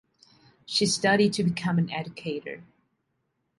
[0.65, 2.63] She studied to become an educator.